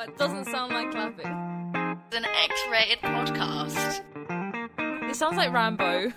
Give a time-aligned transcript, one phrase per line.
[0.00, 1.26] That doesn't sound like clapping.
[2.06, 4.00] It's an X-rated podcast.
[5.10, 6.10] It sounds like Rambo.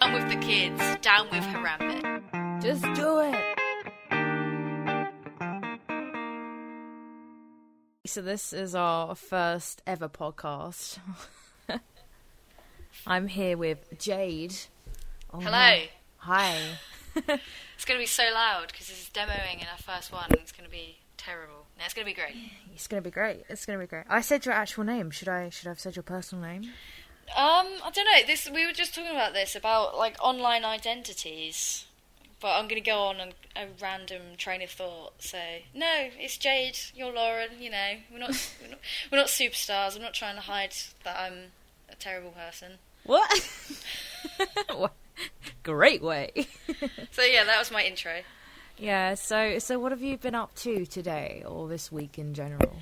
[0.00, 0.82] I'm with the kids.
[1.00, 2.60] Down with Harambe.
[2.60, 3.36] Just do it.
[8.04, 10.98] So this is our first ever podcast.
[13.06, 14.56] I'm here with Jade.
[15.32, 15.82] Oh, Hello.
[16.16, 16.58] Hi.
[17.76, 20.24] It's going to be so loud because this is demoing in our first one.
[20.30, 21.66] and It's going to be terrible.
[21.78, 22.34] No, it's going to be great.
[22.78, 23.42] It's gonna be great.
[23.48, 24.04] It's gonna be great.
[24.08, 25.10] I said your actual name.
[25.10, 25.48] Should I?
[25.48, 26.62] Should I have said your personal name?
[27.36, 28.24] Um, I don't know.
[28.24, 31.86] This we were just talking about this about like online identities,
[32.40, 35.14] but I'm going to go on an, a random train of thought.
[35.18, 35.38] So
[35.74, 36.78] no, it's Jade.
[36.94, 37.60] You're Lauren.
[37.60, 38.30] You know, we're not
[38.62, 38.78] we're not,
[39.10, 39.96] we're not superstars.
[39.96, 41.50] I'm not trying to hide that I'm
[41.90, 42.74] a terrible person.
[43.04, 43.28] What?
[44.76, 44.92] What?
[45.64, 46.46] Great way.
[47.10, 48.20] So yeah, that was my intro.
[48.78, 49.14] Yeah.
[49.14, 52.76] So, so what have you been up to today or this week in general?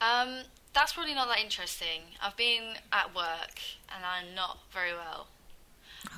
[0.00, 0.40] Um,
[0.72, 2.02] that's probably not that interesting.
[2.22, 3.60] I've been at work
[3.94, 5.26] and I'm not very well.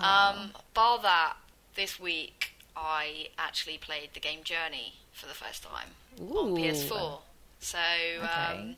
[0.00, 1.34] Um, bar that,
[1.74, 5.88] this week I actually played the game Journey for the first time
[6.20, 7.18] on PS4.
[7.60, 7.78] So,
[8.18, 8.58] Okay.
[8.60, 8.76] um,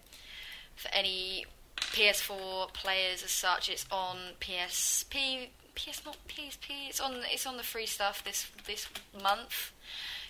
[0.77, 1.47] for any
[1.79, 5.49] PS4 players as such, it's on PSP.
[5.75, 6.89] PS not PSP.
[6.89, 7.17] It's on.
[7.31, 8.87] It's on the free stuff this this
[9.23, 9.73] month.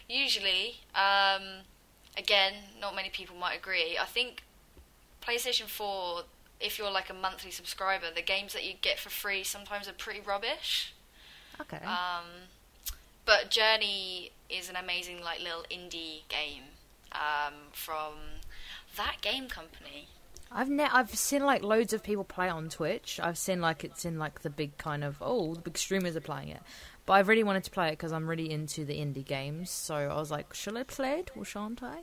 [0.09, 1.63] Usually, um,
[2.17, 3.99] again, not many people might agree.
[4.01, 4.43] I think
[5.23, 6.23] PlayStation 4,
[6.61, 9.93] if you're like a monthly subscriber, the games that you get for free sometimes are
[9.93, 10.95] pretty rubbish.
[11.61, 11.85] Okay.
[11.85, 12.49] Um,
[13.25, 16.65] but Journey is an amazing like little indie game
[17.13, 18.15] um, from
[18.97, 20.09] that game company.
[20.53, 23.19] I've ne- I've seen like loads of people play on Twitch.
[23.23, 26.21] I've seen like it's in like the big kind of oh the big streamers are
[26.21, 26.63] playing it.
[27.07, 29.71] But I really wanted to play it because I'm really into the indie games.
[29.71, 32.03] So I was like, shall I play it or shan't I?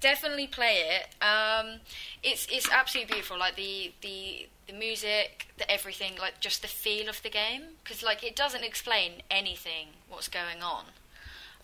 [0.00, 1.24] Definitely play it.
[1.24, 1.80] Um,
[2.22, 3.38] it's it's absolutely beautiful.
[3.38, 7.62] Like the the the music, the everything, like just the feel of the game.
[7.82, 10.84] Because like it doesn't explain anything what's going on.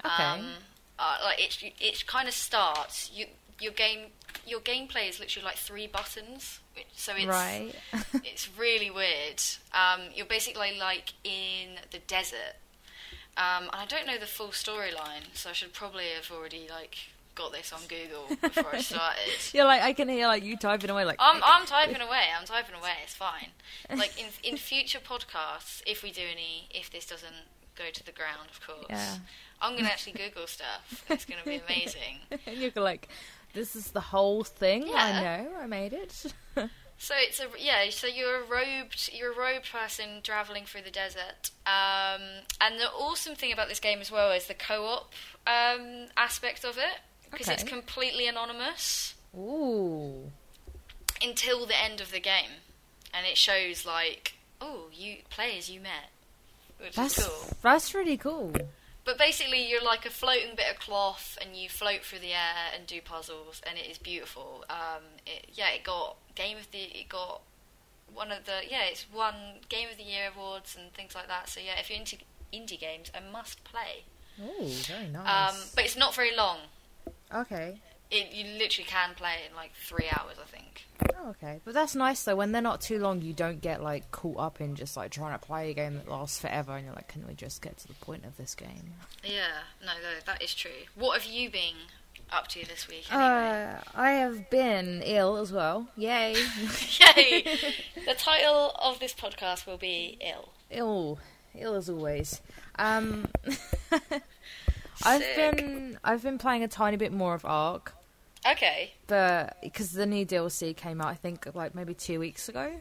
[0.04, 0.22] Okay.
[0.22, 0.46] Um,
[0.98, 3.10] uh, like it it kind of starts.
[3.12, 3.26] You
[3.60, 4.06] your game
[4.46, 6.59] your gameplay is literally like three buttons.
[6.94, 7.72] So it's right.
[8.24, 9.42] it's really weird.
[9.72, 12.56] Um, you're basically like in the desert,
[13.36, 16.96] um, and I don't know the full storyline, so I should probably have already like
[17.34, 19.32] got this on Google before I started.
[19.52, 22.24] You're like I can hear like you typing away like I'm I'm typing away.
[22.38, 22.92] I'm typing away.
[23.04, 23.48] It's fine.
[23.96, 28.12] Like in in future podcasts, if we do any, if this doesn't go to the
[28.12, 29.16] ground, of course, Yeah.
[29.62, 31.04] I'm gonna actually Google stuff.
[31.08, 32.18] It's gonna be amazing.
[32.46, 33.08] and you're like,
[33.52, 34.90] this is the whole thing.
[34.94, 35.48] I know.
[35.60, 36.32] I made it.
[37.02, 37.88] So it's a yeah.
[37.88, 41.50] So you're a robed you're a robed person traveling through the desert.
[41.64, 42.20] Um,
[42.60, 45.10] and the awesome thing about this game as well is the co-op
[45.46, 47.00] um, aspect of it
[47.30, 50.30] because it's completely anonymous Ooh.
[51.22, 52.50] until the end of the game,
[53.14, 56.10] and it shows like oh you players you met,
[56.78, 57.56] which That's is cool.
[57.62, 58.52] that's really cool.
[59.10, 62.70] But basically, you're like a floating bit of cloth, and you float through the air
[62.72, 64.64] and do puzzles, and it is beautiful.
[64.70, 67.40] Um, it, yeah, it got game of the, it got
[68.14, 69.34] one of the, yeah, it's won
[69.68, 71.48] game of the year awards and things like that.
[71.48, 72.18] So yeah, if you're into
[72.52, 74.04] indie games, a must play.
[74.40, 75.72] Ooh, very Um, nice.
[75.74, 76.58] but it's not very long.
[77.34, 77.80] okay.
[78.10, 80.86] It you literally can play it in like three hours, I think.
[81.18, 81.60] Oh, okay.
[81.64, 82.36] But that's nice though.
[82.36, 85.38] When they're not too long, you don't get like caught up in just like trying
[85.38, 87.88] to play a game that lasts forever, and you're like, can we just get to
[87.88, 88.94] the point of this game?
[89.22, 90.70] Yeah, no, no, that is true.
[90.94, 91.74] What have you been
[92.32, 93.12] up to this week?
[93.12, 93.26] Anyway?
[93.26, 95.88] Uh, I have been ill as well.
[95.96, 96.32] Yay.
[97.16, 97.44] Yay!
[98.06, 100.50] the title of this podcast will be ill.
[100.70, 101.18] ill,
[101.54, 102.40] ill as always.
[102.76, 103.28] Um,
[105.02, 107.94] I've been I've been playing a tiny bit more of Ark,
[108.46, 108.92] Okay.
[109.06, 112.72] but because the new DLC came out, I think like maybe two weeks ago,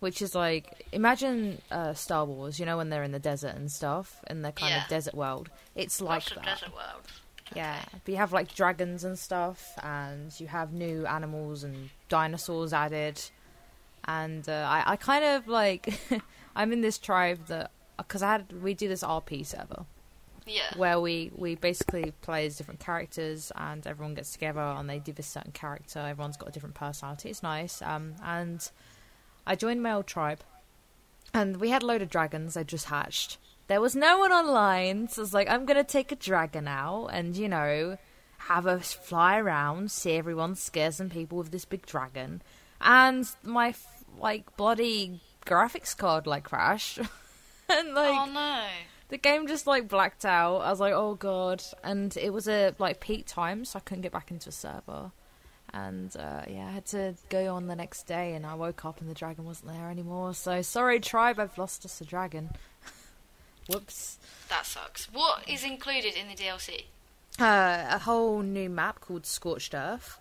[0.00, 3.70] which is like imagine uh, Star Wars, you know, when they're in the desert and
[3.70, 4.82] stuff, in the kind Yeah.
[4.82, 5.50] of desert world.
[5.76, 6.44] It's like Lots that.
[6.44, 7.02] desert world.
[7.54, 12.72] Yeah, but you have like dragons and stuff, and you have new animals and dinosaurs
[12.72, 13.20] added.
[14.04, 15.94] And uh, I, I kind of like,
[16.56, 19.84] I'm in this tribe that because I had we do this RP server
[20.46, 20.76] Yeah.
[20.76, 25.12] where we we basically play as different characters, and everyone gets together and they do
[25.12, 26.00] this certain character.
[26.00, 27.30] Everyone's got a different personality.
[27.30, 27.80] It's nice.
[27.82, 28.68] Um, and
[29.46, 30.40] I joined my old tribe,
[31.34, 32.56] and we had a load of dragons.
[32.56, 33.38] I just hatched.
[33.68, 37.06] There was no one online, so I was like, I'm gonna take a dragon out,
[37.06, 37.96] and you know,
[38.38, 42.42] have us fly around, see everyone, scare some people with this big dragon,
[42.80, 43.74] and my
[44.18, 46.98] like bloody graphics card like crashed,
[47.68, 48.64] and like oh no.
[49.12, 50.60] The game just like blacked out.
[50.60, 54.00] I was like, oh god, and it was a like peak time, so I couldn't
[54.00, 55.12] get back into a server.
[55.74, 59.02] And uh, yeah, I had to go on the next day, and I woke up
[59.02, 60.32] and the dragon wasn't there anymore.
[60.32, 62.52] So sorry, tribe, I've lost us a dragon.
[63.68, 64.18] Whoops.
[64.48, 65.12] That sucks.
[65.12, 66.84] What is included in the DLC?
[67.38, 70.18] Uh, a whole new map called Scorched Earth,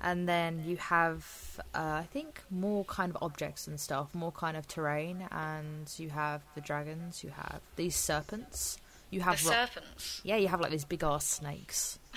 [0.00, 4.56] and then you have, uh, I think, more kind of objects and stuff, more kind
[4.56, 7.22] of terrain, and you have the dragons.
[7.24, 8.78] You have these serpents.
[9.10, 10.20] You have The ro- serpents.
[10.24, 11.98] yeah, you have like these big ass snakes.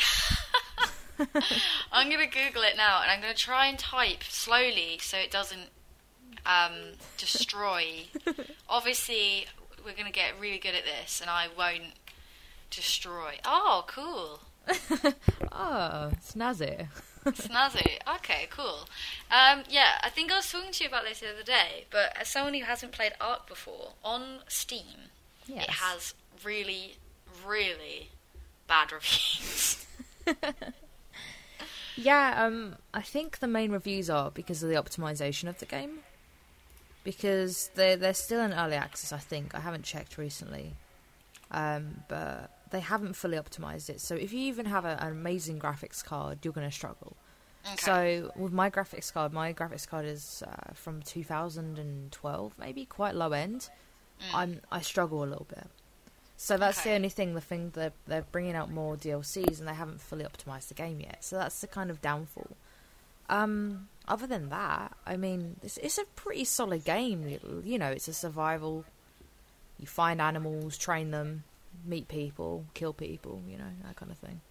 [1.92, 5.70] I'm gonna Google it now, and I'm gonna try and type slowly so it doesn't
[6.46, 6.74] um,
[7.18, 8.06] destroy.
[8.70, 9.46] Obviously,
[9.86, 11.94] we're gonna get really good at this, and I won't
[12.72, 13.36] destroy.
[13.46, 14.40] Oh, cool.
[15.52, 16.88] Oh, snazzy.
[17.32, 17.98] Snazzy.
[18.18, 18.88] Okay, cool.
[19.32, 22.16] Um, yeah, I think I was talking to you about this the other day, but
[22.20, 25.10] as someone who hasn't played Ark before, on Steam,
[25.48, 25.64] Yes.
[25.66, 26.96] it has really,
[27.46, 28.10] really
[28.68, 29.86] bad reviews.
[31.96, 36.00] Yeah, um, I think the main reviews are because of the optimization of the game.
[37.04, 39.54] Because they're they're still in early access, I think.
[39.54, 40.74] I haven't checked recently,
[41.52, 44.02] um, but they haven't fully optimized it.
[44.02, 47.16] So if you even have a, an amazing graphics card, you're going to struggle.
[47.66, 47.76] Okay.
[47.78, 53.32] So with my graphics card, my graphics card is uh, from 2012, maybe quite low
[53.32, 53.70] end.
[54.20, 54.34] Mm.
[54.34, 55.68] I'm I struggle a little bit.
[56.36, 57.36] So that's the only thing.
[57.36, 61.00] The thing that they're bringing out more DLCs and they haven't fully optimized the game
[61.00, 61.24] yet.
[61.24, 62.58] So that's the kind of downfall.
[63.30, 67.40] Um, other than that, I mean, it's, it's a pretty solid game.
[67.64, 68.84] You know, it's a survival.
[69.80, 71.44] You find animals, train them,
[71.86, 73.42] meet people, kill people.
[73.48, 74.42] You know that kind of thing.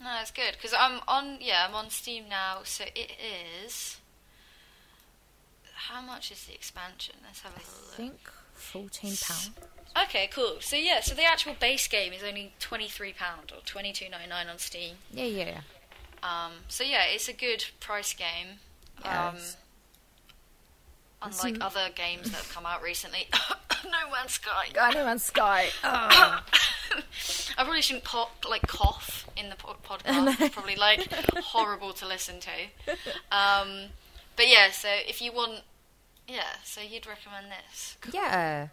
[0.00, 1.38] No, it's good because I'm on.
[1.40, 2.58] Yeah, I'm on Steam now.
[2.64, 3.12] So it
[3.64, 3.98] is.
[5.88, 7.16] How much is the expansion?
[7.24, 7.94] Let's have a I look.
[7.94, 9.50] think fourteen pound.
[10.04, 10.56] Okay, cool.
[10.60, 14.08] So yeah, so the actual base game is only twenty three pound or twenty two
[14.08, 14.96] ninety nine on Steam.
[15.12, 15.60] Yeah, yeah, yeah.
[16.22, 18.58] Um, so yeah, it's a good price game.
[19.04, 19.56] Um, Yes.
[21.22, 23.28] unlike Some- other games that have come out recently.
[23.84, 24.66] no Man's Sky.
[24.74, 25.68] No Man's Sky.
[25.82, 26.40] Oh.
[27.56, 30.40] I probably shouldn't pop, like cough in the po- podcast.
[30.40, 32.94] It's probably like horrible to listen to.
[33.30, 33.90] Um,
[34.36, 35.60] but yeah, so if you want,
[36.28, 37.96] yeah, so you'd recommend this.
[38.12, 38.68] Yeah.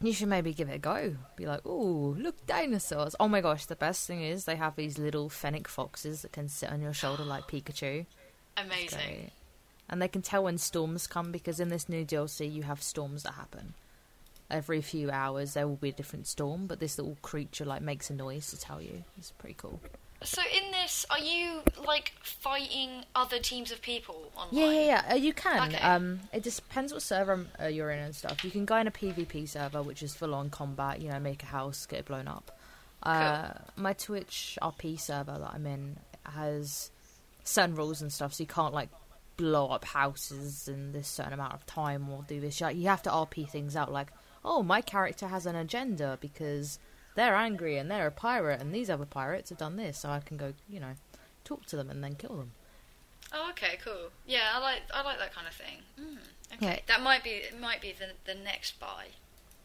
[0.00, 1.16] You should maybe give it a go.
[1.36, 3.16] Be like, ooh, look, dinosaurs.
[3.18, 6.48] Oh my gosh, the best thing is they have these little fennec foxes that can
[6.48, 8.06] sit on your shoulder like Pikachu.
[8.56, 9.30] Amazing.
[9.88, 13.22] And they can tell when storms come because in this new DLC you have storms
[13.22, 13.74] that happen.
[14.54, 18.08] Every few hours there will be a different storm, but this little creature like makes
[18.08, 19.02] a noise to tell you.
[19.18, 19.80] It's pretty cool.
[20.22, 24.48] So in this, are you like fighting other teams of people online?
[24.52, 25.12] Yeah, yeah, yeah.
[25.12, 25.68] Uh, you can.
[25.68, 25.82] Okay.
[25.82, 28.44] Um, it just depends what server uh, you're in and stuff.
[28.44, 31.02] You can go in a PvP server, which is full on combat.
[31.02, 32.56] You know, make a house, get it blown up.
[33.02, 36.90] Uh, My Twitch RP server that I'm in has
[37.42, 38.88] certain rules and stuff, so you can't like
[39.36, 42.60] blow up houses in this certain amount of time or do this.
[42.60, 43.92] You have to RP things out.
[43.92, 44.10] Like,
[44.44, 46.78] oh, my character has an agenda because
[47.16, 50.20] they're angry and they're a pirate, and these other pirates have done this, so I
[50.20, 50.94] can go, you know,
[51.44, 52.52] talk to them and then kill them.
[53.32, 54.10] Oh, okay, cool.
[54.26, 55.78] Yeah, I like I like that kind of thing.
[56.00, 56.18] Mm,
[56.56, 56.78] okay, Yeah.
[56.88, 59.06] that might be it might be the the next buy.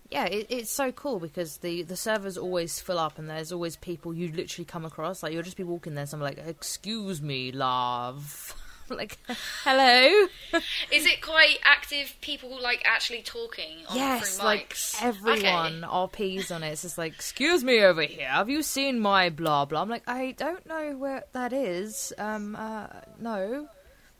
[0.10, 3.76] Yeah, it, it's so cool because the the servers always fill up, and there's always
[3.76, 5.22] people you literally come across.
[5.22, 8.56] Like you'll just be walking there, and someone like, "Excuse me, love."
[8.96, 9.18] like,
[9.64, 10.28] hello.
[10.92, 12.16] Is it quite active?
[12.22, 16.70] People like actually talking on yes, like everyone RPs on it.
[16.70, 18.28] It's just like, "Excuse me, over here.
[18.28, 22.14] Have you seen my blah blah?" I'm like, I don't know where that is.
[22.18, 22.88] Um, uh,
[23.20, 23.68] no.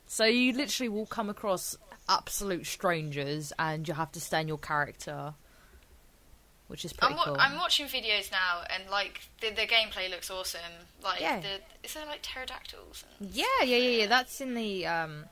[0.06, 1.76] So you literally will come across
[2.08, 5.34] absolute strangers, and you have to stay in your character,
[6.70, 7.36] which is pretty I'm, wa- cool.
[7.38, 10.60] I'm watching videos now, and like the, the gameplay looks awesome.
[11.02, 11.40] Like, Yeah.
[11.40, 13.04] the, is there like pterodactyls?
[13.20, 14.06] And Yeah, yeah, yeah, yeah.
[14.06, 15.24] That's in the um,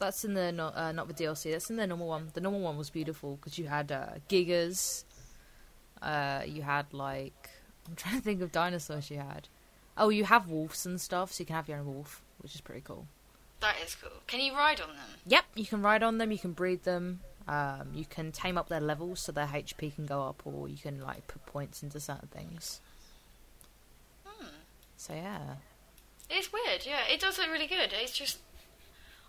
[0.00, 1.52] that's in the not uh, not the DLC.
[1.52, 2.30] That's in the normal one.
[2.34, 5.04] The normal one was beautiful because you had uh, gigas.
[6.02, 7.50] Uh, you had like
[7.88, 9.48] I'm trying to think of dinosaurs you had.
[9.96, 12.60] Oh, you have wolves and stuff, so you can have your own wolf, which is
[12.60, 13.06] pretty cool.
[13.60, 14.10] That is cool.
[14.26, 14.96] Can you ride on them?
[15.26, 16.32] Yep, you can ride on them.
[16.32, 17.20] You can breed them.
[17.48, 20.76] Um, you can tame up their levels so their HP can go up, or you
[20.76, 22.80] can like put points into certain things.
[24.24, 24.46] Hmm.
[24.96, 25.56] So yeah.
[26.28, 26.86] It's weird.
[26.86, 27.90] Yeah, it does look really good.
[27.92, 28.38] It's just.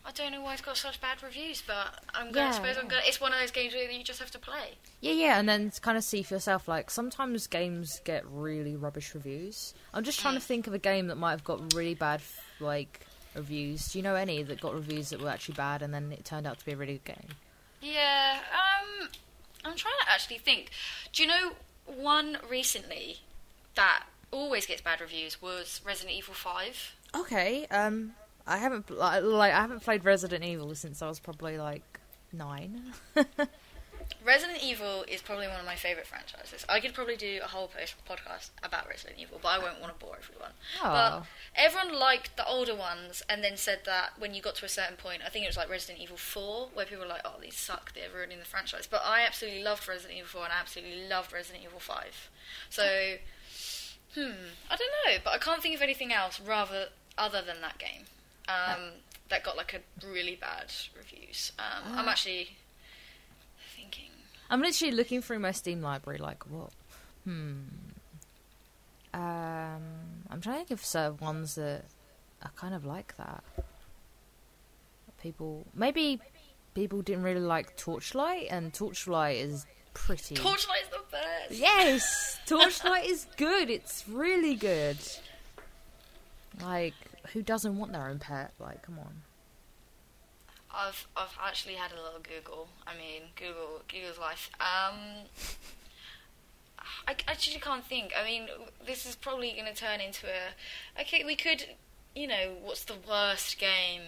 [0.04, 2.88] I don't know why it's got such bad reviews, but I'm gonna Yeah, suppose I'm
[2.88, 3.04] gonna.
[3.06, 4.76] It's one of those games where you just have to play.
[5.00, 6.68] Yeah, yeah, and then kind of see for yourself.
[6.68, 9.74] Like sometimes games get really rubbish reviews.
[9.94, 10.44] I'm just trying to Mm.
[10.44, 12.22] think of a game that might have got really bad
[12.60, 13.02] like
[13.36, 13.92] reviews.
[13.92, 16.48] Do you know any that got reviews that were actually bad and then it turned
[16.48, 17.28] out to be a really good game?
[17.82, 19.10] Yeah, um,
[19.66, 20.70] I'm trying to actually think.
[21.14, 21.52] Do you know
[21.86, 23.18] one recently
[23.76, 26.96] that always gets bad reviews was Resident Evil 5?
[27.16, 28.14] Okay, um,
[28.48, 32.00] I haven't like I haven't played Resident Evil since I was probably like
[32.32, 32.94] nine.
[34.24, 36.66] Resident Evil is probably one of my favorite franchises.
[36.70, 39.98] I could probably do a whole post- podcast about Resident Evil, but I won't want
[39.98, 40.52] to bore everyone.
[40.82, 41.26] But Oh,
[41.56, 44.96] everyone liked the older ones, and then said that when you got to a certain
[44.98, 47.58] point, I think it was like Resident Evil 4, where people were like, "Oh, these
[47.58, 47.94] suck.
[47.94, 51.32] They're ruining the franchise." But I absolutely loved Resident Evil 4, and I absolutely loved
[51.34, 52.30] Resident Evil 5.
[52.70, 53.16] So,
[54.16, 54.32] hmm,
[54.70, 58.06] I don't know, but I can't think of anything else rather other than that game
[58.48, 58.92] um,
[59.30, 61.52] that got like a really bad reviews.
[61.60, 62.12] Um, I'm Ah.
[62.12, 62.58] actually.
[64.52, 66.72] I'm literally looking through my Steam library, like what?
[67.24, 67.54] Hmm.
[69.14, 69.82] Um,
[70.30, 71.86] I'm trying to think of certain ones that
[72.44, 73.44] are kind of like that.
[75.22, 76.20] People, maybe
[76.74, 80.36] people didn't really like Torchlight, and Torchlight is pretty.
[80.36, 81.52] Torchlight's the best.
[81.52, 83.70] Yes, Torchlight is good.
[83.70, 84.98] It's really good.
[86.62, 86.96] Like,
[87.32, 88.52] who doesn't want their own pet?
[88.60, 89.22] Like, come on.
[90.74, 92.68] I've I've actually had a little Google.
[92.88, 94.50] I mean, Google Google's life.
[94.60, 95.26] Um,
[97.08, 98.14] I I actually can't think.
[98.20, 98.48] I mean,
[98.86, 101.02] this is probably going to turn into a.
[101.02, 101.66] Okay, we could.
[102.16, 104.02] You know, what's the worst game?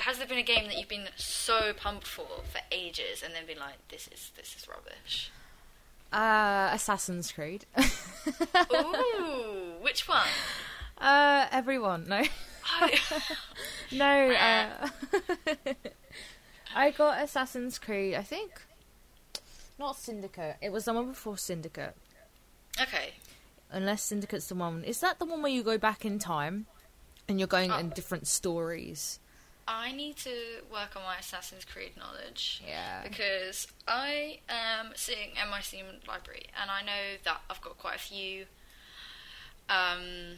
[0.00, 3.46] Has there been a game that you've been so pumped for for ages, and then
[3.46, 5.30] been like, "This is this is rubbish"?
[6.12, 7.64] Uh, Assassin's Creed.
[8.72, 10.26] Ooh, which one?
[10.98, 12.22] uh, everyone, no.
[12.80, 12.88] Oh,
[13.92, 14.88] No, uh,
[16.76, 18.14] I got Assassin's Creed.
[18.14, 18.62] I think
[19.78, 20.56] not Syndicate.
[20.60, 21.94] It was the one before Syndicate.
[22.80, 23.14] okay.
[23.70, 24.84] Unless Syndicate's the one.
[24.84, 26.66] Is that the one where you go back in time
[27.28, 27.78] and you're going Oh.
[27.78, 29.18] in different stories?
[29.68, 30.30] I need to
[30.70, 32.62] work on my Assassin's Creed knowledge.
[32.66, 33.02] Yeah.
[33.02, 37.96] because I am sitting in my Steam library and I know that I've got quite
[37.96, 38.44] a few
[39.68, 40.36] um,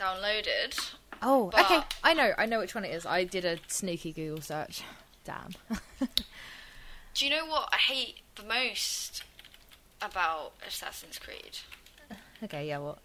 [0.00, 0.94] downloaded.
[1.20, 1.80] Oh, okay.
[2.02, 2.32] I know.
[2.38, 3.04] I know which one it is.
[3.04, 4.82] I did a sneaky Google search.
[5.24, 5.54] Damn.
[7.14, 9.22] Do you know what I hate the most
[10.02, 11.58] about Assassin's Creed?
[12.42, 12.68] okay.
[12.68, 12.78] Yeah.
[12.78, 12.98] What?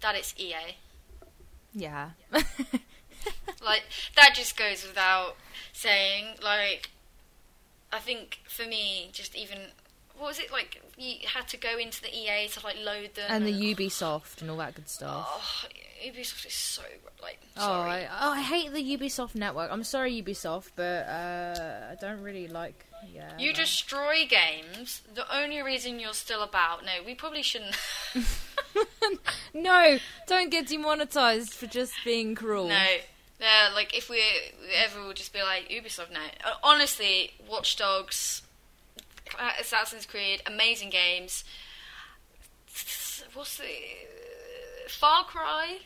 [0.00, 0.76] That it's EA.
[1.74, 2.10] Yeah.
[3.64, 3.84] Like
[4.16, 5.36] that just goes without
[5.72, 6.36] saying.
[6.42, 6.90] Like
[7.92, 9.58] I think for me, just even
[10.18, 10.82] what was it like?
[10.96, 14.50] You had to go into the EA to like load them and the Ubisoft and
[14.50, 15.28] all that good stuff.
[15.28, 15.68] Oh,
[16.04, 16.82] Ubisoft is so
[17.22, 17.38] like.
[17.56, 19.70] Oh, I, oh, I hate the Ubisoft network.
[19.70, 22.86] I'm sorry, Ubisoft, but uh, I don't really like.
[23.12, 23.36] Yeah.
[23.38, 25.02] You destroy games.
[25.14, 26.84] The only reason you're still about.
[26.84, 27.74] No, we probably shouldn't.
[29.54, 32.68] no, don't get demonetized for just being cruel.
[32.68, 32.86] no.
[33.40, 34.22] Yeah, like if we
[34.76, 36.12] ever would just be like Ubisoft.
[36.12, 38.42] No, Uh, honestly, Watch Dogs,
[39.36, 41.42] uh, Assassin's Creed, amazing games.
[43.34, 43.64] What's the
[44.88, 45.78] Far Cry?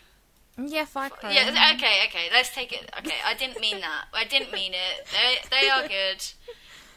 [0.58, 1.10] Yeah, Cry.
[1.32, 2.28] Yeah, okay, okay.
[2.32, 2.90] Let's take it.
[2.98, 4.06] Okay, I didn't mean that.
[4.14, 5.06] I didn't mean it.
[5.12, 6.24] They they are good.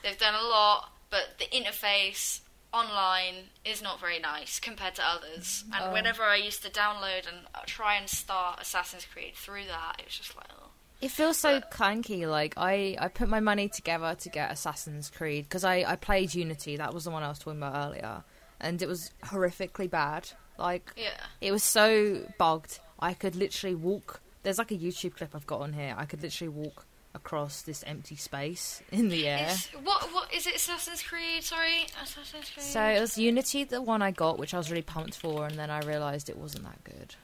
[0.04, 2.40] They've done a lot, but the interface
[2.74, 5.64] online is not very nice compared to others.
[5.74, 5.94] And Oh.
[5.94, 10.06] whenever I used to download and uh, try and start Assassin's Creed through that, it
[10.06, 10.68] was just like, oh.
[11.02, 12.30] It feels so clunky.
[12.30, 16.34] Like I, I put my money together to get Assassin's Creed because I, I played
[16.34, 16.78] Unity.
[16.78, 18.24] That was the one I was talking about earlier,
[18.60, 20.30] and it was horrifically bad.
[20.58, 21.12] Like yeah.
[21.42, 22.80] it was so bugged.
[23.00, 24.22] I could literally walk.
[24.44, 25.96] There's like a YouTube clip I've got on here.
[25.98, 29.48] I could literally walk across this empty space in the air.
[29.52, 30.56] It's, what what is it?
[30.56, 31.44] Assassin's Creed?
[31.44, 32.66] Sorry, Assassin's Creed.
[32.66, 35.58] So it was Unity, the one I got, which I was really pumped for, and
[35.58, 37.16] then I realised it wasn't that good.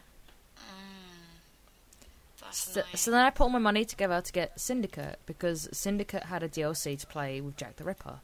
[0.58, 2.51] Mm.
[2.51, 6.41] So, so then I put all my money together to get Syndicate because Syndicate had
[6.41, 8.20] a DLC to play with Jack the Ripper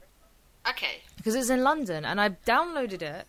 [0.69, 1.01] okay.
[1.17, 3.25] because it's in London, and I downloaded it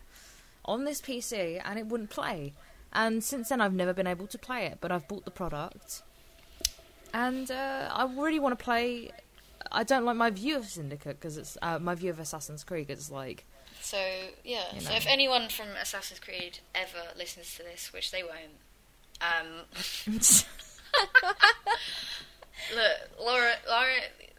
[0.64, 2.52] on this PC and it wouldn't play.
[2.92, 6.02] And since then, I've never been able to play it, but I've bought the product,
[7.14, 9.10] and uh, I really want to play.
[9.70, 12.90] I don't like my view of Syndicate because it's uh, my view of Assassin's Creed.
[12.90, 13.46] It's like
[13.80, 13.96] So
[14.44, 18.58] yeah, You so if anyone from Assassin's Creed ever listens to this, which they won't,
[19.22, 19.46] um,
[22.74, 23.94] look, Laura, Laura,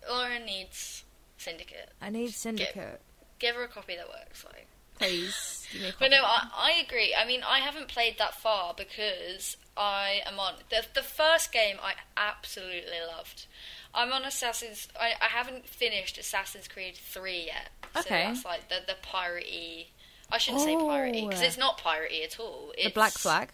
[0.09, 1.03] Laura needs
[1.37, 1.89] Syndicate.
[2.01, 3.01] I need Syndicate,
[3.39, 4.45] Give her a copy that works.
[4.45, 4.67] Like,
[4.97, 5.62] please.
[5.73, 6.23] Give me a but no.
[6.23, 7.13] I, I agree.
[7.19, 11.77] I mean, I haven't played that far because I am on the the first game.
[11.83, 13.47] I absolutely loved.
[13.95, 14.87] I'm on Assassin's.
[14.99, 17.69] I, I haven't finished Assassin's Creed three yet.
[17.93, 18.23] So Okay.
[18.25, 19.87] that's like the the piratey.
[20.31, 21.45] I shouldn't say piratey because Oh.
[21.45, 22.71] it's not piratey at all.
[22.77, 23.49] It's, the Black Flag.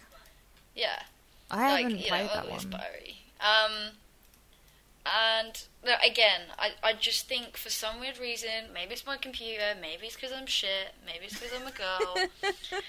[0.74, 1.02] Yeah,
[1.50, 2.72] I haven't you played know, that it's one.
[2.80, 3.16] piratey.
[3.40, 3.92] Um,
[5.06, 5.62] and
[6.04, 10.16] again, I I just think for some weird reason, maybe it's my computer, maybe it's
[10.16, 12.14] because I'm shit, maybe it's because I'm a girl,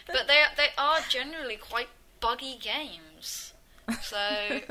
[0.08, 1.90] but they they are generally quite
[2.20, 3.54] buggy games.
[4.02, 4.62] So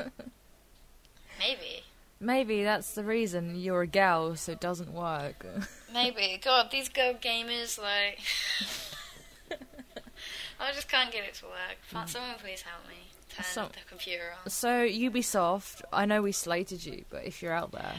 [1.41, 1.83] Maybe.
[2.19, 5.43] Maybe that's the reason you're a gal, so it doesn't work.
[5.93, 6.39] Maybe.
[6.43, 8.19] God, these girl gamers, like.
[10.59, 11.77] I just can't get it to work.
[11.91, 12.07] Mm.
[12.07, 14.49] Someone please help me turn So- the computer on?
[14.49, 17.95] so Ubisoft, I know we slated you, but if you're out there,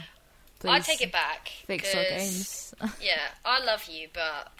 [0.60, 1.48] please I take it back.
[1.66, 2.74] fix our games.
[3.00, 4.52] Yeah, I love you, but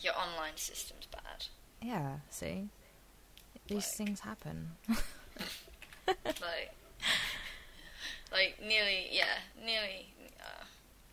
[0.00, 1.46] your online system's bad.
[1.82, 2.68] yeah, see,
[3.66, 4.72] these Like- things happen.
[6.06, 6.70] like,
[8.32, 10.06] like nearly, yeah, nearly,
[10.40, 10.64] uh,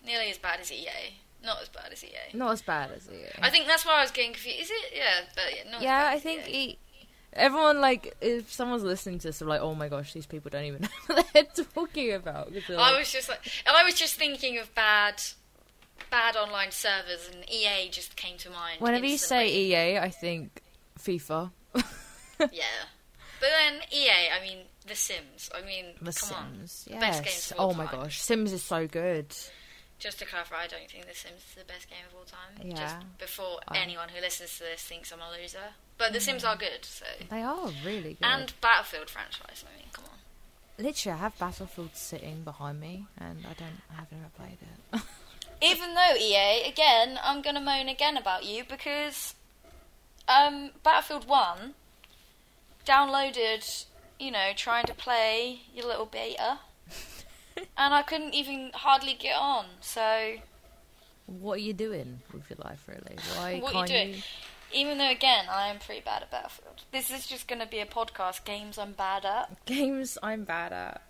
[0.05, 1.15] nearly as bad as EA.
[1.43, 2.09] Not as bad as EA.
[2.37, 3.25] Not as bad as EA.
[3.41, 4.59] I think that's why I was getting confused.
[4.61, 4.93] Is it?
[4.95, 6.77] Yeah, but yeah, not as yeah, I as think EA.
[7.33, 10.65] Everyone like if someone's listening to this, they're like, oh my gosh, these people don't
[10.65, 14.57] even know what they're talking about." they're I was just like, I was just thinking
[14.57, 15.21] of bad,
[16.09, 18.79] bad online servers, and EA just came to mind.
[18.81, 19.49] Whenever you say.
[19.49, 20.61] EA, I think
[20.99, 21.51] FIFA.
[22.39, 22.63] yeah,
[23.39, 25.49] but then EA, I mean The Sims.
[25.55, 26.51] I mean, The come on.
[26.57, 26.83] Sims.
[26.85, 27.01] The Yes.
[27.01, 28.01] best games oh my time.
[28.01, 29.33] gosh, Sims is so good.
[30.01, 32.67] Just to clarify, I don't think The Sims is the best game of all time.
[32.67, 32.75] Yeah.
[32.75, 33.73] Just before Oh.
[33.75, 35.75] anyone who listens to this thinks I'm a loser.
[35.99, 37.05] But The Sims are good, so.
[37.29, 38.23] They are really good.
[38.25, 40.83] And Battlefield franchise, I mean, come on.
[40.83, 45.01] literally, I have Battlefield sitting behind me, and I don't, I haven't ever played it.
[45.61, 49.35] Even though EA, again, I'm gonna moan again about you because
[50.27, 51.75] um, Battlefield One
[52.87, 53.85] downloaded,
[54.19, 56.59] you know, trying to play your little beta,
[57.57, 59.65] and I couldn't even hardly get on.
[59.81, 60.35] So
[61.25, 63.15] what are you doing with your life, really?
[63.35, 64.23] Why What are you doing?
[64.73, 67.85] even though again I am pretty bad at Battlefield, this is just gonna be a
[67.85, 68.43] podcast.
[68.45, 69.65] Games I'm bad at.
[69.65, 71.01] Games I'm bad at.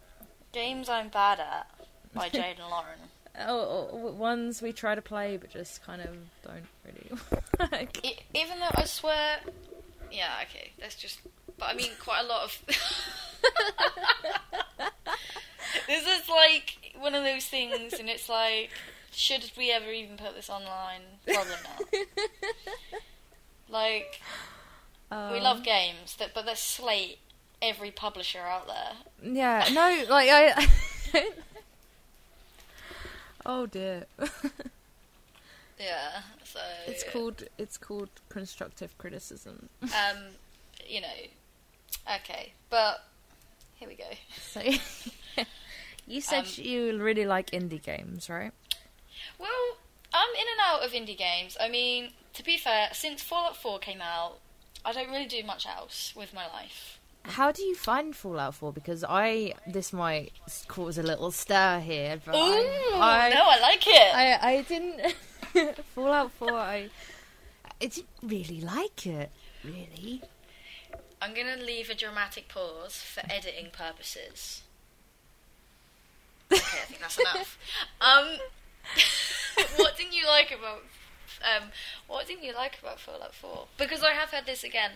[0.52, 1.68] Games I'm bad at
[2.14, 3.00] by Jade and Lauren.
[3.48, 6.10] Oh, oh, ones we try to play, but just kind of
[6.46, 7.10] don't really.
[7.72, 8.06] work.
[8.06, 9.38] E- even though I swear,
[10.12, 11.22] yeah, okay, that's just.
[11.58, 12.62] But I mean, quite a lot of.
[15.88, 18.70] this is like one of those things, and it's like,
[19.12, 21.02] should we ever even put this online?
[21.26, 21.84] Probably not.
[23.70, 24.20] like,
[25.12, 27.20] we Um, love games, that, but there's slate
[27.62, 28.94] every publisher out there.
[29.34, 30.68] Yeah, no, like I.
[33.46, 34.06] oh dear.
[35.80, 39.70] Yeah, so it's called it's called constructive criticism.
[39.82, 40.18] Um,
[40.88, 41.08] you know,
[42.18, 43.04] okay, but
[43.76, 44.06] here we go.
[44.52, 44.62] So
[46.08, 48.52] you said Um, you really like indie games, right?
[49.40, 49.78] Well,
[50.14, 51.58] I'm in and out of indie games.
[51.60, 54.40] I mean, to be fair, since Fallout 4 came out,
[54.84, 57.00] I don't really do much else with my life.
[57.24, 58.74] How do you find Fallout 4?
[58.74, 60.34] Because I this might
[60.68, 62.38] cause a little stir here, but Ooh,
[62.96, 64.16] I, I, no, I like it.
[64.16, 65.14] I I didn't
[65.94, 66.52] Fallout 4.
[66.52, 66.90] I
[67.80, 69.30] I didn't really like it.
[69.64, 70.24] Really,
[71.22, 74.64] I'm gonna leave a dramatic pause for editing purposes.
[76.52, 77.58] Okay, I think that's enough.
[78.02, 78.28] Um,
[79.78, 80.82] what didn't you like about
[81.44, 81.70] um,
[82.08, 83.66] what didn't you like about Fallout 4?
[83.78, 84.92] Because I have heard this again.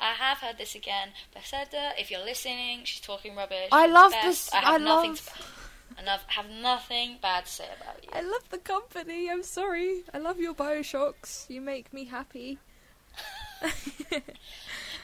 [0.00, 1.10] I have heard this again.
[1.34, 3.68] Bethesda, if you're listening, she's talking rubbish.
[3.72, 4.26] I She's love best.
[4.26, 4.52] this.
[4.52, 5.10] I have I nothing.
[5.10, 5.26] love.
[5.26, 8.10] To, I love, have nothing bad to say about you.
[8.12, 9.28] I love the company.
[9.30, 10.04] I'm sorry.
[10.14, 11.48] I love your Bioshocks.
[11.50, 12.58] You make me happy.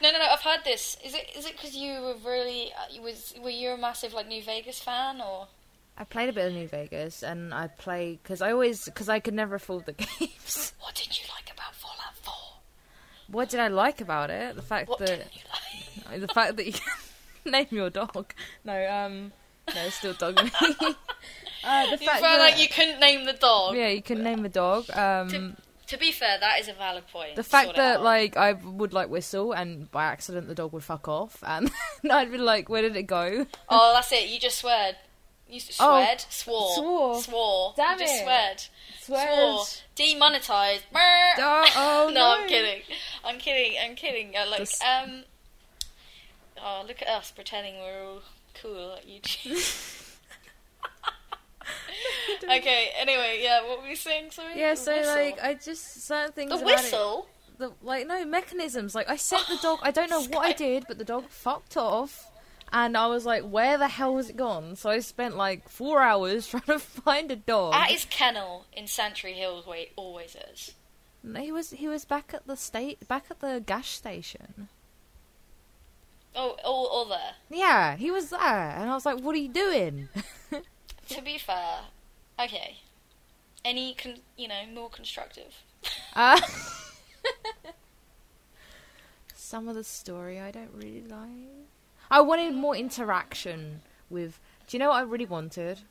[0.01, 0.25] No, no, no.
[0.25, 0.97] I've heard this.
[1.05, 1.29] Is it?
[1.37, 2.71] Is it because you were really?
[2.73, 5.47] Uh, was were you a massive like New Vegas fan or?
[5.97, 9.19] I played a bit of New Vegas, and I play because I always because I
[9.19, 10.73] could never afford the games.
[10.81, 12.33] What did you like about Fallout 4?
[13.31, 14.55] what did I like about it?
[14.55, 15.27] The fact What that
[16.11, 16.21] like?
[16.21, 16.91] the fact that you can
[17.51, 18.33] name your dog.
[18.63, 19.31] No, um,
[19.73, 20.51] no, it's still Dogmeat.
[21.63, 23.75] uh, the You fact felt that like you couldn't name the dog.
[23.75, 24.89] yeah, you can name the dog.
[24.91, 25.55] Um, To,
[25.87, 27.35] to be fair, that is a valid point.
[27.35, 31.07] the fact that like I would like whistle and by accident the dog would fuck
[31.07, 31.71] off, and
[32.11, 34.27] I'd be like, "Where did it go?" Oh, that's it.
[34.29, 34.97] You just sweared.
[35.47, 36.21] You Oh, sweared?
[36.29, 36.75] Swore.
[36.75, 37.21] swore.
[37.21, 37.73] Swore.
[37.77, 38.23] Damn you just it.
[38.23, 38.61] sweared.
[39.01, 39.65] Swore.
[39.95, 40.83] Demonetized.
[40.93, 42.35] Oh, oh, no, no.
[42.41, 42.81] I'm kidding.
[43.23, 43.77] I'm kidding.
[43.83, 44.35] I'm kidding.
[44.35, 45.23] Uh, look, Just- um.
[46.61, 48.21] Oh, look at us pretending we're all
[48.59, 49.91] cool at YouTube.
[52.43, 52.89] okay.
[52.97, 53.61] Anyway, yeah.
[53.67, 54.31] What were we saying?
[54.31, 54.57] Sorry.
[54.59, 55.13] Yeah, The so whistle.
[55.15, 57.27] like I just certain things the about it- whistle.
[57.57, 58.95] the like no mechanisms.
[58.95, 59.79] Like I set the dog.
[59.83, 62.25] I don't know what I did, but the dog fucked off,
[62.71, 66.01] and I was like, "Where the hell has it gone?" So I spent like four
[66.01, 67.73] hours trying to find a dog.
[67.75, 70.73] At his kennel in Sanctuary Hills, where he always is.
[71.23, 74.69] No, he was he was back at the state back at the gas station.
[76.37, 77.35] Oh, all, all there.
[77.49, 80.09] Yeah, he was there, and I was like, "What are you doing?"
[81.09, 81.81] To be fair,
[82.39, 82.77] okay.
[83.63, 85.63] Any, con- you know, more constructive.
[86.15, 86.41] uh,
[89.35, 91.69] some of the story I don't really like.
[92.11, 95.81] I wanted more interaction with Do you know what I really wanted?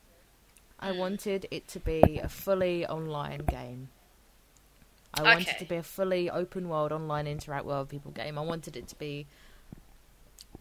[0.81, 0.97] I Mm.
[0.99, 3.89] wanted it to be a fully online game.
[5.15, 8.37] I wanted it to be a fully open world, online interact world people game.
[8.37, 9.27] I wanted it to be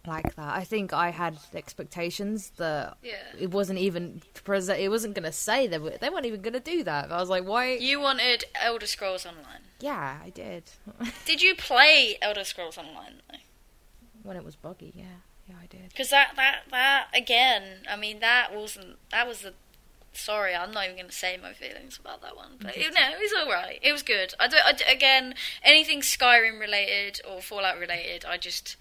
[0.06, 0.54] like that.
[0.56, 3.16] I think I had expectations that Yeah.
[3.39, 4.80] it wasn't even present.
[4.80, 5.98] It wasn't going to say they were.
[5.98, 7.12] They weren't even going to do that.
[7.12, 7.74] I was like, why?
[7.74, 9.62] You wanted Elder Scrolls Online.
[9.80, 10.66] Yeah, I did.
[11.26, 13.38] Did you play Elder Scrolls Online though?
[14.22, 15.89] when it was buggy, yeah, yeah, I did.
[15.89, 18.97] Because that, that, that again, I mean, that wasn't.
[19.12, 19.53] That was the.
[20.15, 22.51] Sorry, I'm not even going to say my feelings about that one.
[22.62, 23.79] But it, no, it was all right.
[23.82, 24.36] It was good.
[24.39, 28.75] I, do, I again, anything Skyrim related or Fallout related, I just.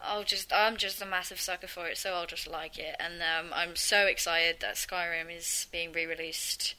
[0.00, 2.94] I'll just, I'm just a massive sucker for it, so I'll just like it.
[3.00, 6.76] And um, I'm so excited that Skyrim is being re-released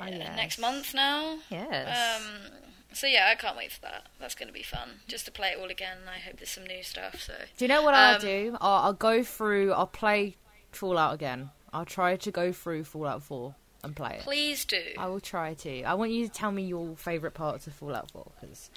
[0.00, 0.36] Oh, uh, yes.
[0.36, 1.38] next month now.
[1.48, 2.20] Yes.
[2.20, 2.52] Um,
[2.96, 4.06] so yeah, I can't wait for that.
[4.18, 5.98] That's going to be fun, just to play it all again.
[6.08, 7.20] I hope there's some new stuff.
[7.20, 8.56] So do you know what I'll um, do?
[8.60, 9.72] I'll, I'll go through.
[9.72, 10.36] I'll play
[10.72, 11.50] Fallout again.
[11.72, 13.54] I'll try to go through Fallout Four
[13.84, 14.22] and play it.
[14.22, 14.82] please do.
[14.98, 15.82] I will try to.
[15.82, 18.70] I want you to tell me your favourite parts of Fallout 4, because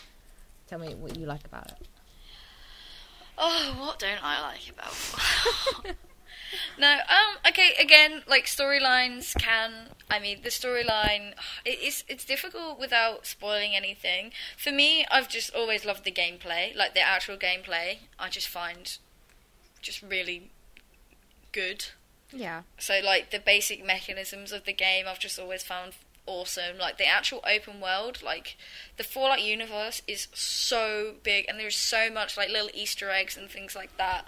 [0.67, 1.88] tell me what you like about it.
[3.38, 5.95] Oh, what don't I like about?
[6.78, 7.74] no, um, okay.
[7.80, 9.90] Again, like storylines can.
[10.10, 11.34] I mean, the storyline
[11.66, 14.32] it, it's it's difficult without spoiling anything.
[14.58, 18.00] For me, I've just always loved the gameplay, like the actual gameplay.
[18.18, 18.98] I just find
[19.82, 20.52] just really
[21.52, 21.86] good.
[22.32, 22.64] Yeah.
[22.78, 25.94] So like the basic mechanisms of the game, I've just always found
[26.30, 26.78] awesome.
[26.78, 28.56] Like the actual open world, like
[28.98, 33.50] the Fallout universe is so big, and there's so much like little Easter eggs and
[33.50, 34.28] things like that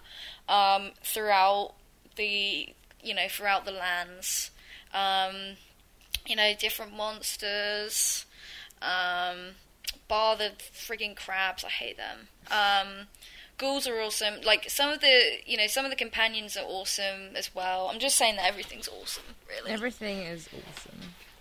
[0.49, 1.73] um, throughout
[2.15, 2.69] the
[3.03, 4.51] you know throughout the lands.
[4.93, 5.57] Um,
[6.25, 8.25] you know, different monsters.
[8.81, 9.55] Um,
[10.07, 12.27] bar the frigging crabs, I hate them.
[12.51, 13.07] Um,
[13.57, 14.41] ghouls are awesome.
[14.43, 17.89] Like some of the, you know, some of the companions are awesome as well.
[17.91, 19.71] I'm just saying that everything's awesome, really.
[19.71, 20.99] Everything is awesome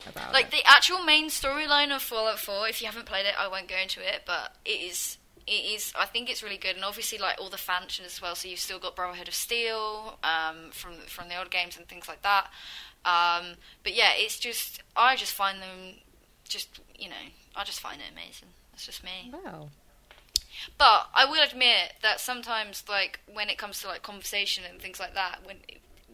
[0.09, 0.51] about like it.
[0.53, 2.69] the actual main storyline of Fallout 4.
[2.69, 5.19] If you haven't played it, I won't go into it, but it is.
[5.51, 5.93] It is.
[5.99, 8.37] I think it's really good, and obviously, like all the fanctions as well.
[8.37, 12.07] So you've still got Brotherhood of Steel um, from from the old games and things
[12.07, 12.47] like that.
[13.05, 14.81] Um, but yeah, it's just.
[14.95, 15.97] I just find them,
[16.45, 18.51] just you know, I just find it amazing.
[18.71, 19.33] That's just me.
[19.33, 19.71] Wow.
[20.79, 25.01] But I will admit that sometimes, like when it comes to like conversation and things
[25.01, 25.57] like that, when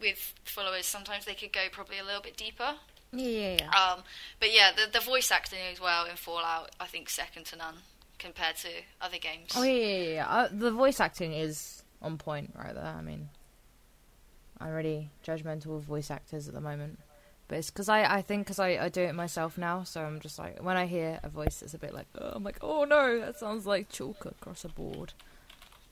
[0.01, 2.73] with followers, sometimes they could go probably a little bit deeper.
[3.13, 3.69] Yeah, yeah, yeah.
[3.69, 3.99] Um,
[4.39, 7.75] but yeah, the the voice acting as well in Fallout, I think second to none
[8.19, 8.69] compared to
[9.01, 9.51] other games.
[9.55, 10.27] Oh, yeah, yeah, yeah.
[10.27, 12.95] Uh, the voice acting is on point right there.
[12.97, 13.29] I mean,
[14.59, 16.99] I'm really judgmental of voice actors at the moment.
[17.47, 20.19] But it's because I, I think because I, I do it myself now, so I'm
[20.19, 22.83] just like, when I hear a voice it's a bit like, oh, I'm like, oh
[22.83, 25.13] no, that sounds like chalk across a board.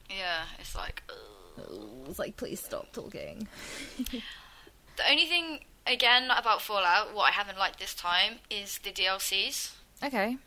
[0.10, 1.16] Yeah, it's like ugh.
[1.58, 3.48] Oh, It's like, please stop talking.
[3.98, 9.72] the only thing again about Fallout, what I haven't liked this time is the DLCs.
[10.04, 10.38] Okay.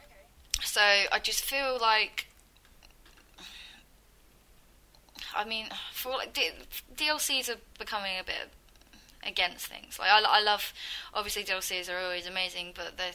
[0.62, 2.26] So I just feel like,
[5.34, 6.50] I mean, for like D-
[6.96, 8.50] DLCs are becoming a bit
[9.26, 9.98] against things.
[9.98, 10.72] Like I, I love,
[11.14, 13.12] obviously DLCs are always amazing, but they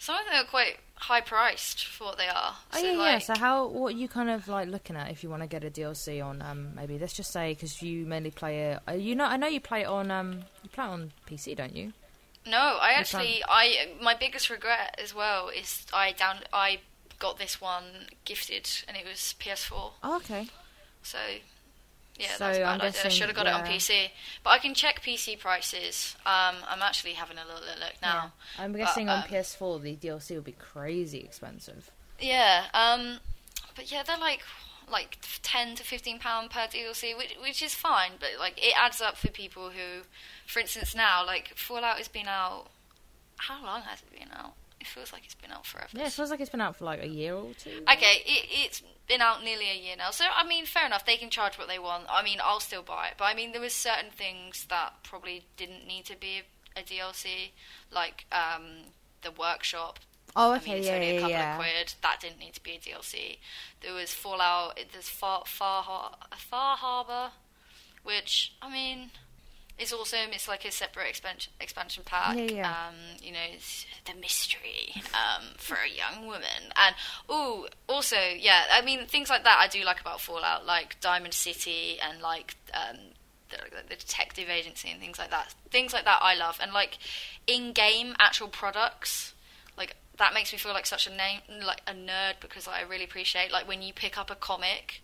[0.00, 2.54] some of them are quite high priced for what they are.
[2.72, 2.98] Oh So, yeah, yeah.
[2.98, 5.46] like, So how what are you kind of like looking at if you want to
[5.46, 8.78] get a DLC on um maybe let's just say because you mainly play it.
[8.88, 11.54] Uh, you know, I know you play it on um you play it on PC,
[11.54, 11.92] don't you?
[12.50, 16.80] No, I actually, I my biggest regret as well is I down I
[17.18, 17.84] got this one
[18.24, 19.92] gifted and it was PS4.
[20.02, 20.48] Oh, okay.
[21.02, 21.18] So
[22.18, 23.02] yeah, So that's a I'm bad idea.
[23.04, 23.64] I should have got it on.
[23.64, 24.10] PC,
[24.44, 26.16] but I can check PC prices.
[26.26, 28.32] Um, I'm actually having a little look now.
[28.58, 28.64] Yeah.
[28.64, 31.90] I'm guessing on um, PS4 the DLC will be crazy expensive.
[32.18, 33.18] Yeah, um,
[33.74, 34.40] but yeah, they're like
[34.90, 39.00] like ten to fifteen pound per DLC, which which is fine, but like it adds
[39.00, 40.02] up for people who,
[40.46, 42.66] for instance, now like Fallout has been out.
[43.36, 44.52] How long has it been out?
[44.80, 45.88] It feels like it's been out forever.
[45.92, 47.82] Yeah, it feels like it's been out for like a year or two.
[47.90, 51.04] Okay, it, it's been out nearly a year now, so I mean, fair enough.
[51.04, 52.04] They can charge what they want.
[52.10, 55.44] I mean, I'll still buy it, but I mean, there was certain things that probably
[55.56, 56.42] didn't need to be
[56.76, 57.50] a, a DLC,
[57.90, 58.84] like um,
[59.22, 59.98] the workshop.
[60.36, 61.54] Oh, I mean, it's yeah, only a couple yeah.
[61.54, 61.94] of quid.
[62.02, 63.38] That didn't need to be a DLC.
[63.80, 64.78] There was Fallout.
[64.92, 67.32] There's Far Far Har- Far Harbor,
[68.04, 69.10] which I mean
[69.78, 70.32] is awesome.
[70.32, 72.36] It's like a separate expansion expansion pack.
[72.36, 72.70] Yeah, yeah.
[72.70, 76.94] Um, you know, it's the mystery um, for a young woman, and
[77.28, 78.64] oh, also yeah.
[78.72, 82.56] I mean, things like that I do like about Fallout, like Diamond City and like.
[82.72, 82.96] Um,
[83.50, 85.52] the, the detective agency and things like that.
[85.70, 86.98] Things like that I love, and like
[87.48, 89.29] in-game actual products
[89.80, 93.04] like that makes me feel like such a name like a nerd because I really
[93.04, 95.02] appreciate like when you pick up a comic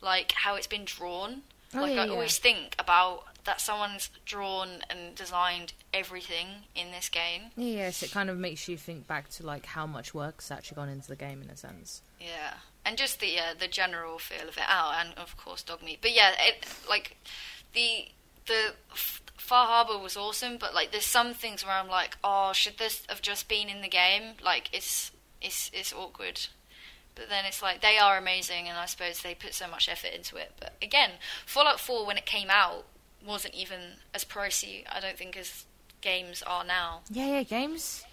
[0.00, 1.42] like how it's been drawn
[1.76, 2.12] Oh, like yeah, I yeah.
[2.12, 7.50] always think about that someone's drawn and designed everything in this game.
[7.56, 10.88] Yes, it kind of makes you think back to like how much work's actually gone
[10.88, 12.00] into the game in a sense.
[12.20, 12.54] Yeah,
[12.86, 15.98] and just the uh, the general feel of it out, and of course Dogmeat.
[16.00, 17.16] But yeah, it like
[17.72, 18.06] the
[18.46, 22.52] the F- Far Harbor was awesome, but like there's some things where I'm like, oh,
[22.52, 24.34] should this have just been in the game?
[24.42, 26.40] Like it's it's it's awkward.
[27.14, 30.12] But then it's like they are amazing, and I suppose they put so much effort
[30.14, 30.52] into it.
[30.58, 31.12] But again,
[31.46, 32.84] Fallout 4 when it came out
[33.24, 33.80] wasn't even
[34.12, 35.64] as pricey, I don't think, as
[36.00, 37.02] games are now.
[37.10, 38.04] Yeah, yeah, games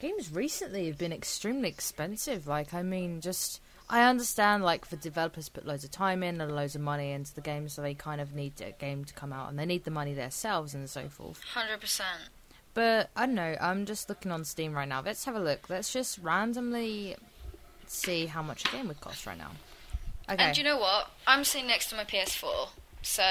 [0.00, 2.46] games recently have been extremely expensive.
[2.46, 6.54] Like, I mean, just I understand like for developers put loads of time in and
[6.54, 9.32] loads of money into the game, so they kind of need a game to come
[9.32, 11.42] out and they need the money themselves and so forth.
[11.42, 12.30] Hundred percent.
[12.72, 13.56] But I don't know.
[13.60, 15.02] I'm just looking on Steam right now.
[15.04, 15.68] Let's have a look.
[15.68, 17.16] Let's just randomly
[17.88, 19.50] see how much a game would cost right now.
[20.30, 20.40] Okay.
[20.44, 21.10] And you know what?
[21.26, 22.68] I'm sitting next to my PS4,
[23.02, 23.24] so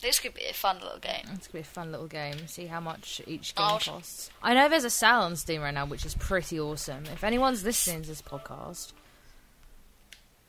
[0.00, 1.24] this could be a fun little game.
[1.34, 2.46] It's gonna be a fun little game.
[2.46, 4.30] See how much each game Oh, costs.
[4.40, 7.06] I know there's a sale on Steam right now, which is pretty awesome.
[7.06, 8.92] If anyone's listening to this podcast,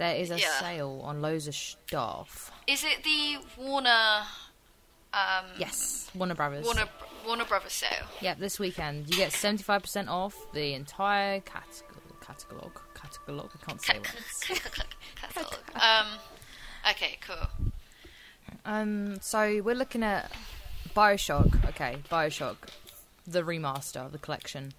[0.02, 0.60] there is a Yeah.
[0.60, 2.52] sale on loads of stuff.
[2.66, 4.24] Is it the Warner?
[5.14, 6.66] Um, Yes, Warner Brothers.
[6.66, 6.88] Warner
[7.26, 8.08] Warner Brothers sale.
[8.20, 11.92] Yep, this weekend you get 75% off the entire catalog.
[12.20, 12.72] Catalog.
[12.96, 13.52] Catalog.
[13.62, 14.62] I can't say words.
[15.16, 15.54] Catalog.
[15.76, 16.08] um,
[16.90, 17.48] okay, cool.
[18.66, 20.32] Um, so we're looking at
[20.96, 21.64] Bioshock.
[21.70, 22.58] Okay, Bioshock,
[23.28, 24.74] the remaster the collection.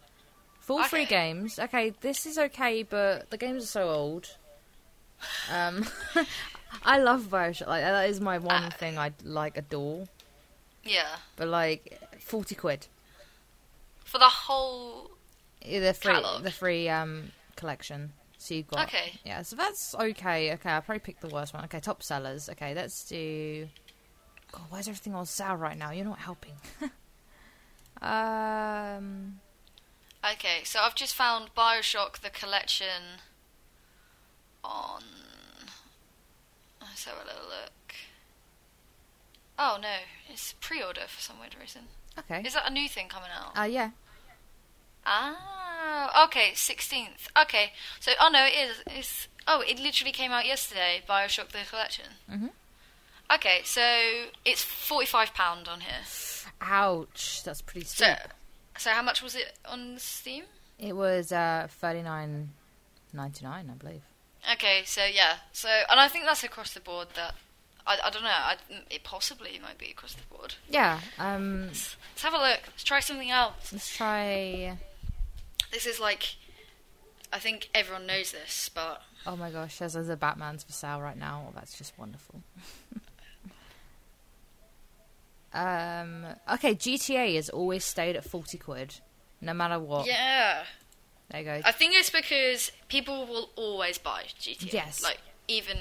[0.61, 1.05] Full Okay.
[1.05, 1.59] games.
[1.61, 4.37] Okay, this is okay, but the games are so old.
[5.51, 5.87] Um,
[6.85, 7.67] I love Bioshock.
[7.67, 10.07] Like that is my one Uh, thing I like adore.
[10.85, 12.87] Yeah, But like forty quid.
[14.05, 15.11] for the whole.
[15.65, 16.43] Yeah, The free, Catalog.
[16.43, 18.13] the free um collection.
[18.39, 19.21] So you've got Okay.
[19.25, 19.43] yeah.
[19.43, 20.53] So that's okay.
[20.55, 21.63] Okay, I probably picked the worst one.
[21.65, 22.49] Okay, top sellers.
[22.49, 23.69] Okay, let's do.
[24.51, 25.93] God, why is everything on sale right now?
[25.93, 26.55] You're not helping.
[28.03, 29.41] um.
[30.25, 33.21] Okay, so I've just found Bioshock the collection
[34.65, 35.03] on.
[36.81, 37.95] Let's have a little look.
[39.59, 39.97] Oh no,
[40.29, 41.83] it's pre-order for some weird reason.
[42.19, 42.43] Okay.
[42.45, 43.59] Is that a new thing coming out?
[43.59, 43.91] Uh, yeah.
[45.05, 47.27] Ah, okay, 16th.
[47.43, 48.77] Okay, so, oh no, it is.
[48.87, 52.05] It's, oh, it literally came out yesterday, Bioshock the Collection.
[52.31, 52.51] Mhm.
[53.35, 53.81] Okay, so
[54.45, 56.03] it's £45 on here.
[56.61, 57.43] Ouch.
[57.45, 58.07] That's pretty steep.
[58.09, 58.15] So,
[58.79, 60.45] so how much was it on Steam?
[60.79, 62.51] It was uh thirty nine
[63.13, 64.03] ninety nine, I believe.
[64.55, 67.35] Okay, so yeah, so, and I think that's across the board that,
[67.87, 68.57] I, I don't know, I,
[68.91, 70.55] it possibly might be across the board.
[70.69, 70.99] Yeah.
[71.19, 71.69] Um.
[71.69, 73.73] Let's have a look, let's try something else.
[73.73, 74.77] Let's try.
[75.73, 76.35] This is like,
[77.33, 81.01] I think everyone knows this, but Oh my gosh, there's, there's a Batman's for sale
[81.01, 81.45] right now.
[81.49, 82.43] Oh, that's just wonderful.
[85.55, 86.27] um.
[86.55, 88.97] Okay, GTA has always stayed at forty quid,
[89.41, 90.07] no matter what.
[90.07, 90.65] yeah.
[91.33, 91.61] There you go.
[91.65, 94.73] I think it's because people will always buy GTA.
[94.73, 95.03] Yes.
[95.03, 95.19] Like
[95.49, 95.79] even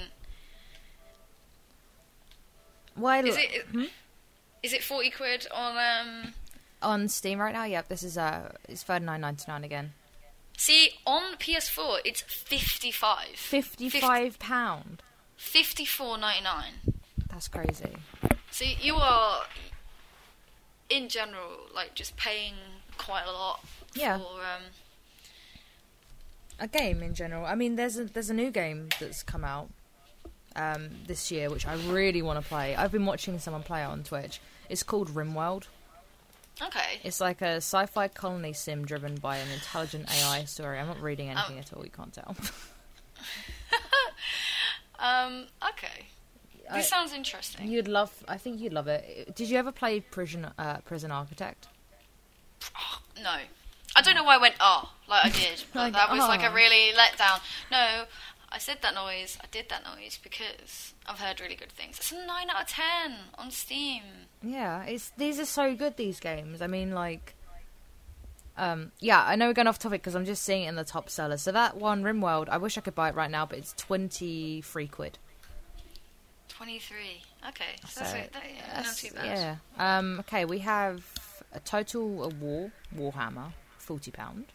[2.94, 3.20] Why?
[3.22, 3.84] is lo- it Hmm?
[4.62, 6.34] is it forty quid on um
[6.82, 7.64] on Steam right now?
[7.64, 7.88] Yep.
[7.88, 9.92] This is uh, it's thirty nine ninety nine again.
[10.56, 13.36] see on PS4 it's fifty five.
[13.36, 15.02] Fifty five pound.
[15.36, 16.74] Fifty four ninety nine.
[17.30, 17.92] That's crazy.
[18.50, 19.42] So you are
[20.90, 22.54] in general like just paying
[22.98, 24.18] quite a lot Yeah.
[24.18, 24.62] for um
[26.60, 27.44] a game in general.
[27.46, 29.68] I mean, there's a there's a new game that's come out
[30.56, 32.76] um, this year which I really want to play.
[32.76, 34.40] I've been watching someone play it on Twitch.
[34.68, 35.64] It's called RimWorld.
[36.62, 37.00] Okay.
[37.02, 40.78] It's like a sci-fi colony sim driven by an intelligent AI story.
[40.78, 41.84] I'm not reading anything at all.
[41.84, 42.36] You can't tell.
[44.98, 46.06] Um okay.
[46.70, 47.66] I- This sounds interesting.
[47.68, 48.12] you'd love.
[48.28, 49.34] I think you'd love it.
[49.34, 51.66] Did you ever play Prison uh, Prison Architect?
[53.22, 53.36] No.
[53.94, 56.42] I don't know why I went ah like I did, but Like, that was like
[56.42, 57.40] a "Ah." really letdown.
[57.70, 58.04] No,
[58.50, 59.36] I said that noise.
[59.42, 61.98] I did that noise because I've heard really good things.
[61.98, 64.02] It's a nine out of ten on Steam.
[64.42, 65.96] Yeah, it's these are so good.
[65.96, 66.62] These games.
[66.62, 67.34] I mean, like,
[68.56, 69.22] um, yeah.
[69.26, 71.36] I know we're going off topic because I'm just seeing it in the top seller.
[71.36, 74.62] So that one, RimWorld, I wish I could buy it right now, but it's twenty
[74.62, 75.18] three quid.
[76.48, 77.22] Twenty three.
[77.48, 78.32] Okay, so that's, it.
[78.32, 79.24] That, yeah, not that's- too bad.
[79.26, 79.56] yeah.
[79.98, 80.20] Um.
[80.20, 81.02] Okay, we have
[81.52, 83.52] a total a war Warhammer,
[83.92, 84.46] forty pound.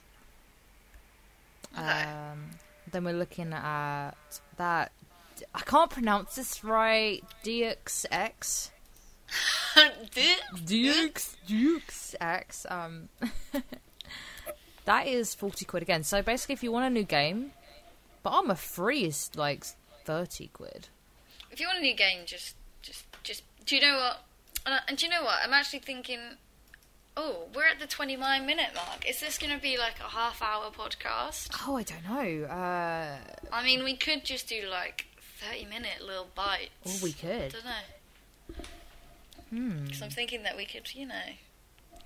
[1.77, 2.03] Okay.
[2.03, 2.49] Um.
[2.91, 4.15] Then we're looking at
[4.57, 4.91] that.
[5.53, 7.23] I can't pronounce this right.
[7.43, 8.71] DXX.
[10.65, 12.65] Dukes, Dukes X.
[12.69, 13.09] Um,
[14.85, 16.03] that is forty quid again.
[16.03, 17.51] So basically, if you want a new game,
[18.23, 19.63] but Arma 3 is like
[20.05, 20.87] thirty quid.
[21.51, 23.43] if you want a new game, just, just, just.
[23.65, 24.23] Do you know what?
[24.65, 25.35] And, and do you know what?
[25.43, 26.19] I'm actually thinking.
[27.19, 29.09] Oh, we're at the 29 minute mark.
[29.09, 31.49] Is this going to be like a half hour podcast?
[31.67, 32.45] Oh, I don't know.
[32.45, 33.17] Uh,
[33.51, 35.07] I mean, we could just do like
[35.39, 36.69] 30 minute little bites.
[36.85, 37.53] oh, we I could.
[37.53, 38.55] don't know.
[39.49, 39.85] Hmm.
[39.85, 41.33] Because I'm thinking that we could, you know.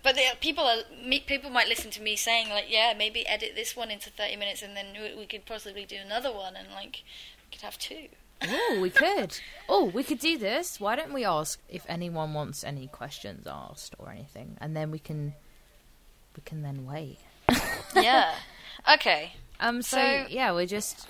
[0.04, 3.52] But the, people are me, people might listen to me saying like, yeah, maybe edit
[3.56, 6.70] this one into 30 minutes, and then we, we could possibly do another one, and
[6.74, 7.04] like,
[7.46, 8.08] we could have two.
[8.44, 9.38] Oh, we could.
[9.70, 10.80] Oh, we could do this.
[10.80, 15.00] Why don't we ask if anyone wants any questions asked or anything, and then we
[15.00, 15.34] can
[16.36, 17.20] we can then wait.
[17.96, 18.34] yeah.
[18.94, 19.34] Okay.
[19.60, 19.82] Um.
[19.82, 21.08] So, So- yeah, we're just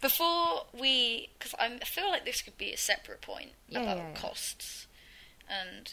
[0.00, 4.08] Before we, because I feel like this could be a separate point Yeah, about yeah,
[4.10, 4.14] yeah.
[4.20, 4.86] costs
[5.48, 5.92] and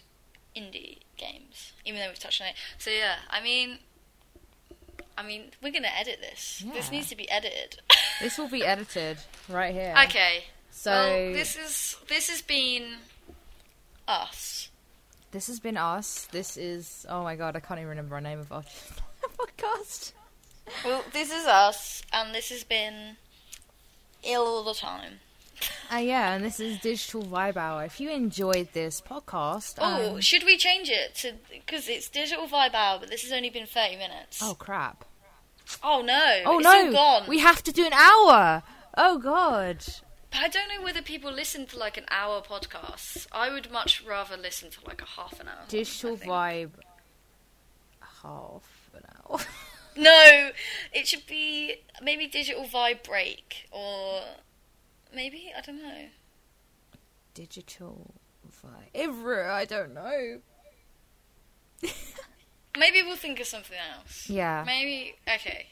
[0.56, 2.56] indie games, even though we've touched on it.
[2.78, 3.80] So yeah, I mean,
[5.18, 6.64] I mean, we're gonna edit this.
[6.74, 7.80] This needs to be edited.
[8.22, 9.18] this will be edited
[9.50, 9.96] right here.
[10.06, 10.44] okay.
[10.78, 12.98] So well, this is this has been
[14.08, 14.70] us.
[15.32, 16.28] this has been us.
[16.32, 18.62] This is oh my god, I can't even remember our name of our
[19.40, 20.12] podcast.
[20.86, 23.18] Well, this is us, and this has been
[24.24, 25.14] ill all the time.
[25.92, 27.86] Uh, yeah, and this is Digital Vibe Hour.
[27.86, 32.46] If you enjoyed this podcast, Oh, um, should we change it to because it's digital
[32.46, 34.40] vibe hour, but this has only been thirty minutes.
[34.44, 35.06] oh crap!
[35.82, 36.42] Oh no!
[36.46, 37.24] Oh it's no, gone.
[37.28, 38.62] we have to do an hour.
[38.98, 39.84] Oh god.
[40.32, 43.28] But I don't know whether people listen to like an hour podcast.
[43.32, 45.66] I would much rather listen to like a half an hour.
[45.68, 46.18] Digital.
[46.18, 46.72] Vibe.
[48.24, 49.40] Half an hour.
[50.00, 50.52] No,
[50.94, 54.22] it should be maybe digital vibe break or
[55.12, 56.06] maybe I don't know.
[57.34, 58.14] Digital
[58.64, 58.90] Vibe.
[58.94, 60.40] Ever, I don't know.
[62.78, 64.30] Maybe we'll think of something else.
[64.30, 64.64] Yeah.
[64.66, 65.68] Maybe okay.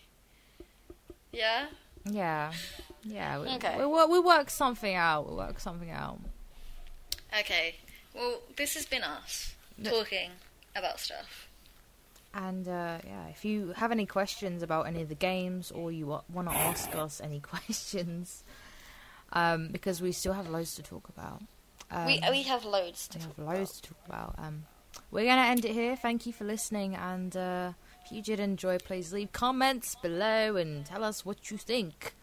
[1.31, 1.67] Yeah.
[2.09, 2.51] Yeah.
[3.05, 3.39] Yeah.
[3.39, 3.77] We, Okay.
[3.77, 5.29] We, we, we work something out.
[5.29, 6.19] We work something out.
[7.39, 7.75] Okay.
[8.13, 10.31] Well, this has been us talking
[10.75, 11.47] about stuff.
[12.33, 16.07] And uh, yeah, if you have any questions about any of the games or you
[16.31, 18.43] want to ask us any questions,
[19.33, 21.41] um, because we still have loads to talk about.
[21.91, 24.35] Um, we we have loads to we talk have loads to talk about.
[24.37, 24.65] Um,
[25.11, 25.95] we're going to end it here.
[25.95, 26.95] Thank you for listening.
[26.95, 31.57] And uh, if you did enjoy, please leave comments below and tell us what you
[31.57, 32.13] think.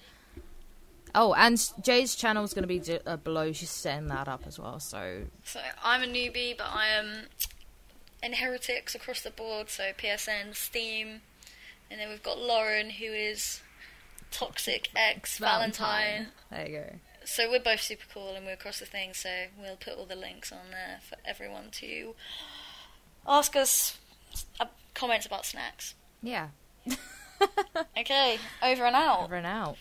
[1.14, 3.52] Oh, and Jay's channel is going to be j- uh, below.
[3.52, 4.80] She's setting that up as well.
[4.80, 7.26] So So I'm a newbie, but I am
[8.22, 9.68] in heretics across the board.
[9.68, 11.20] So PSN, Steam,
[11.90, 13.60] and then we've got Lauren, who is
[14.30, 16.28] toxic X Valentine.
[16.50, 16.94] There you go.
[17.24, 19.12] So we're both super cool, and we're across the thing.
[19.14, 19.28] So
[19.60, 22.14] we'll put all the links on there for everyone to
[23.28, 23.98] ask us
[24.58, 25.94] uh, comments about snacks.
[26.22, 26.48] Yeah.
[27.98, 29.24] Okay, over and out.
[29.24, 29.76] Over and out.